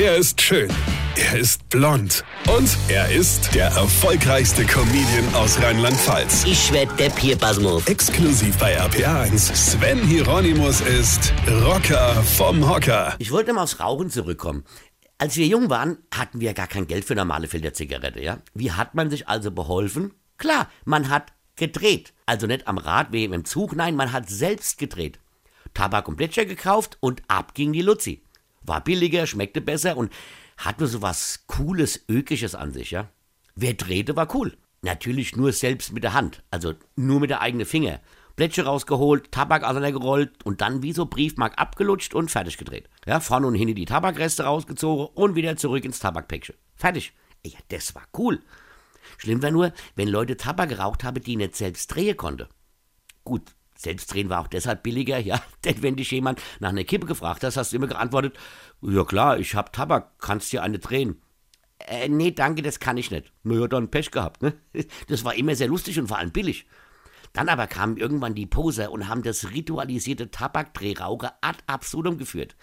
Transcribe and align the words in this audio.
Er 0.00 0.14
ist 0.14 0.40
schön. 0.40 0.70
Er 1.16 1.40
ist 1.40 1.68
blond. 1.70 2.22
Und 2.56 2.70
er 2.88 3.10
ist 3.10 3.52
der 3.52 3.66
erfolgreichste 3.66 4.64
Comedian 4.64 5.34
aus 5.34 5.60
Rheinland-Pfalz. 5.60 6.44
Ich 6.44 6.72
werd 6.72 7.00
der 7.00 7.10
Pierpasmus. 7.10 7.84
Exklusiv 7.88 8.56
bei 8.58 8.80
RPA1. 8.80 9.52
Sven 9.56 9.98
Hieronymus 10.06 10.82
ist 10.82 11.32
Rocker 11.64 12.14
vom 12.22 12.70
Hocker. 12.70 13.16
Ich 13.18 13.32
wollte 13.32 13.52
mal 13.52 13.64
aufs 13.64 13.80
Rauchen 13.80 14.08
zurückkommen. 14.08 14.62
Als 15.18 15.36
wir 15.36 15.48
jung 15.48 15.68
waren, 15.68 15.98
hatten 16.14 16.38
wir 16.38 16.54
gar 16.54 16.68
kein 16.68 16.86
Geld 16.86 17.04
für 17.04 17.16
normale 17.16 17.48
Filterzigarette, 17.48 18.22
ja? 18.22 18.38
Wie 18.54 18.70
hat 18.70 18.94
man 18.94 19.10
sich 19.10 19.26
also 19.26 19.50
beholfen? 19.50 20.14
Klar, 20.36 20.70
man 20.84 21.08
hat 21.08 21.32
gedreht. 21.56 22.12
Also 22.24 22.46
nicht 22.46 22.68
am 22.68 22.78
Rad 22.78 23.08
wie 23.10 23.24
im 23.24 23.44
Zug, 23.44 23.74
nein, 23.74 23.96
man 23.96 24.12
hat 24.12 24.30
selbst 24.30 24.78
gedreht. 24.78 25.18
Tabak 25.74 26.06
und 26.06 26.14
Plätscher 26.14 26.44
gekauft 26.44 26.98
und 27.00 27.22
ab 27.26 27.54
ging 27.54 27.72
die 27.72 27.82
Luzi. 27.82 28.22
War 28.68 28.82
billiger, 28.82 29.26
schmeckte 29.26 29.60
besser 29.60 29.96
und 29.96 30.12
hatte 30.56 30.86
so 30.86 31.02
was 31.02 31.44
Cooles, 31.46 32.04
Ökisches 32.08 32.54
an 32.54 32.72
sich, 32.72 32.90
ja? 32.90 33.08
Wer 33.54 33.74
drehte, 33.74 34.14
war 34.14 34.34
cool. 34.34 34.56
Natürlich 34.82 35.34
nur 35.34 35.52
selbst 35.52 35.92
mit 35.92 36.04
der 36.04 36.12
Hand, 36.12 36.44
also 36.50 36.74
nur 36.94 37.20
mit 37.20 37.30
der 37.30 37.40
eigenen 37.40 37.66
Finger. 37.66 38.00
Plätsche 38.36 38.64
rausgeholt, 38.64 39.32
Tabak 39.32 39.64
auseinandergerollt 39.64 40.44
und 40.44 40.60
dann 40.60 40.82
wie 40.84 40.92
so 40.92 41.06
Briefmark 41.06 41.58
abgelutscht 41.58 42.14
und 42.14 42.30
fertig 42.30 42.56
gedreht. 42.56 42.88
Ja, 43.04 43.18
vorne 43.18 43.48
und 43.48 43.56
hinten 43.56 43.74
die 43.74 43.84
Tabakreste 43.84 44.44
rausgezogen 44.44 45.06
und 45.06 45.34
wieder 45.34 45.56
zurück 45.56 45.84
ins 45.84 45.98
Tabakpäckchen. 45.98 46.54
Fertig. 46.76 47.12
Ja, 47.44 47.58
das 47.68 47.96
war 47.96 48.04
cool. 48.16 48.40
Schlimm 49.16 49.42
war 49.42 49.50
nur, 49.50 49.72
wenn 49.96 50.06
Leute 50.06 50.36
Tabak 50.36 50.68
geraucht 50.68 51.02
haben, 51.02 51.20
die 51.20 51.34
nicht 51.34 51.56
selbst 51.56 51.88
drehen 51.88 52.16
konnte. 52.16 52.48
Gut, 53.24 53.56
selbst 53.78 54.12
drehen 54.12 54.28
war 54.28 54.40
auch 54.40 54.48
deshalb 54.48 54.82
billiger, 54.82 55.18
ja, 55.18 55.40
denn 55.64 55.82
wenn 55.82 55.96
dich 55.96 56.10
jemand 56.10 56.42
nach 56.60 56.70
einer 56.70 56.84
Kippe 56.84 57.06
gefragt 57.06 57.44
hast, 57.44 57.56
hast 57.56 57.72
du 57.72 57.76
immer 57.76 57.86
geantwortet, 57.86 58.36
ja 58.82 59.04
klar, 59.04 59.38
ich 59.38 59.54
hab 59.54 59.72
Tabak, 59.72 60.18
kannst 60.18 60.52
dir 60.52 60.62
eine 60.62 60.78
drehen. 60.78 61.22
Äh, 61.78 62.08
nee, 62.08 62.32
danke, 62.32 62.62
das 62.62 62.80
kann 62.80 62.96
ich 62.96 63.12
nicht. 63.12 63.32
Naja, 63.44 63.68
dann 63.68 63.90
Pech 63.90 64.10
gehabt, 64.10 64.42
ne? 64.42 64.54
Das 65.06 65.24
war 65.24 65.34
immer 65.36 65.54
sehr 65.54 65.68
lustig 65.68 65.98
und 65.98 66.08
vor 66.08 66.18
allem 66.18 66.32
billig. 66.32 66.66
Dann 67.32 67.48
aber 67.48 67.68
kamen 67.68 67.96
irgendwann 67.96 68.34
die 68.34 68.46
Poser 68.46 68.90
und 68.90 69.06
haben 69.06 69.22
das 69.22 69.50
ritualisierte 69.52 70.30
Tabakdrehrauche 70.30 71.30
ad 71.40 71.58
absurdum 71.66 72.18
geführt. 72.18 72.56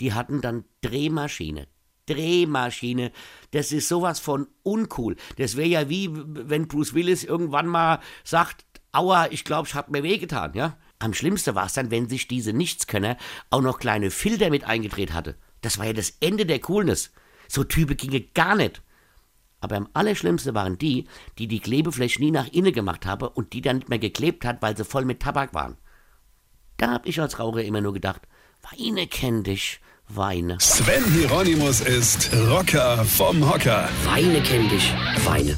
Die 0.00 0.12
hatten 0.12 0.40
dann 0.40 0.64
Drehmaschine. 0.82 1.66
Drehmaschine. 2.06 3.10
Das 3.50 3.72
ist 3.72 3.88
sowas 3.88 4.20
von 4.20 4.46
uncool. 4.62 5.16
Das 5.36 5.56
wäre 5.56 5.68
ja 5.68 5.88
wie, 5.88 6.10
wenn 6.12 6.68
Bruce 6.68 6.94
Willis 6.94 7.24
irgendwann 7.24 7.66
mal 7.66 7.98
sagt, 8.24 8.64
aua, 8.92 9.28
ich 9.30 9.44
glaube, 9.44 9.68
ich 9.68 9.74
hab 9.74 9.90
mir 9.90 10.02
wehgetan, 10.02 10.54
ja? 10.54 10.76
Am 10.98 11.14
schlimmsten 11.14 11.54
war 11.54 11.66
es 11.66 11.72
dann, 11.72 11.90
wenn 11.90 12.08
sich 12.08 12.28
diese 12.28 12.52
Nichtskönner 12.52 13.16
auch 13.48 13.62
noch 13.62 13.78
kleine 13.78 14.10
Filter 14.10 14.50
mit 14.50 14.64
eingedreht 14.64 15.12
hatte. 15.12 15.36
Das 15.62 15.78
war 15.78 15.86
ja 15.86 15.92
das 15.92 16.14
Ende 16.20 16.46
der 16.46 16.60
Coolness. 16.60 17.10
So 17.48 17.64
Typen 17.64 17.96
ginge 17.96 18.20
gar 18.20 18.54
nicht. 18.54 18.82
Aber 19.60 19.76
am 19.76 19.88
allerschlimmsten 19.92 20.54
waren 20.54 20.78
die, 20.78 21.06
die 21.38 21.46
die 21.46 21.60
Klebefläche 21.60 22.20
nie 22.20 22.30
nach 22.30 22.48
innen 22.48 22.72
gemacht 22.72 23.06
haben 23.06 23.28
und 23.28 23.52
die 23.52 23.60
dann 23.60 23.76
nicht 23.76 23.88
mehr 23.88 23.98
geklebt 23.98 24.44
hat, 24.44 24.62
weil 24.62 24.76
sie 24.76 24.84
voll 24.84 25.04
mit 25.04 25.20
Tabak 25.20 25.52
waren. 25.54 25.76
Da 26.76 26.92
hab 26.92 27.06
ich 27.06 27.20
als 27.20 27.38
Raucher 27.38 27.62
immer 27.62 27.80
nur 27.80 27.92
gedacht, 27.92 28.22
Weine 28.70 29.06
kenn 29.06 29.42
dich, 29.42 29.80
Weine. 30.08 30.58
Sven 30.60 31.04
Hieronymus 31.12 31.80
ist 31.80 32.30
Rocker 32.48 33.04
vom 33.04 33.48
Hocker. 33.48 33.88
Weine 34.04 34.42
kenn 34.42 34.68
dich, 34.68 34.92
Weine. 35.24 35.56